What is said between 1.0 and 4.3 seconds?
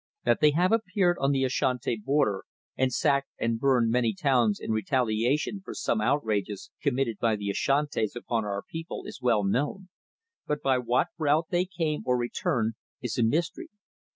on the Ashanti border and sacked and burned many